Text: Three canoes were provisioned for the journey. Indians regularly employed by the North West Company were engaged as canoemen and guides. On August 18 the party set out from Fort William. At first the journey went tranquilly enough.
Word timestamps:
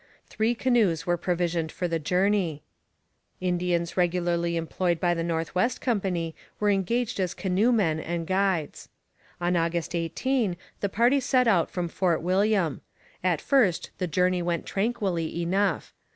Three 0.25 0.55
canoes 0.55 1.05
were 1.05 1.15
provisioned 1.15 1.71
for 1.71 1.87
the 1.87 1.99
journey. 1.99 2.63
Indians 3.39 3.95
regularly 3.95 4.57
employed 4.57 4.99
by 4.99 5.13
the 5.13 5.23
North 5.23 5.53
West 5.53 5.79
Company 5.79 6.35
were 6.59 6.71
engaged 6.71 7.19
as 7.19 7.35
canoemen 7.35 7.99
and 7.99 8.25
guides. 8.25 8.89
On 9.39 9.55
August 9.55 9.93
18 9.93 10.57
the 10.79 10.89
party 10.89 11.19
set 11.19 11.47
out 11.47 11.69
from 11.69 11.87
Fort 11.87 12.23
William. 12.23 12.81
At 13.23 13.41
first 13.41 13.91
the 13.99 14.07
journey 14.07 14.41
went 14.41 14.65
tranquilly 14.65 15.39
enough. 15.43 15.93